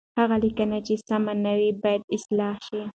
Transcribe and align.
هغه 0.19 0.35
لیکنه 0.43 0.77
چې 0.87 0.93
سم 1.07 1.23
نه 1.45 1.53
وي، 1.59 1.69
باید 1.83 2.01
اصلاح 2.15 2.55
شي. 2.67 2.81